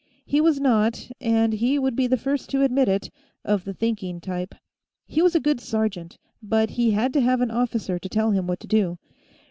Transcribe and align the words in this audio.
He 0.25 0.41
was 0.41 0.59
not, 0.59 1.11
and 1.21 1.53
he 1.53 1.77
would 1.77 1.95
be 1.95 2.07
the 2.07 2.17
first 2.17 2.49
to 2.49 2.63
admit 2.63 2.87
it, 2.89 3.11
of 3.45 3.65
the 3.65 3.73
thinking 3.75 4.19
type. 4.19 4.55
He 5.05 5.21
was 5.21 5.35
a 5.35 5.39
good 5.39 5.61
sergeant, 5.61 6.17
but 6.41 6.71
he 6.71 6.89
had 6.89 7.13
to 7.13 7.21
have 7.21 7.39
an 7.39 7.51
officer 7.51 7.99
to 7.99 8.09
tell 8.09 8.31
him 8.31 8.47
what 8.47 8.59
to 8.61 8.67
do. 8.67 8.97